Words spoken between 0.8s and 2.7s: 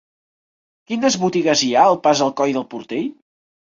Quines botigues hi ha al pas del Coll del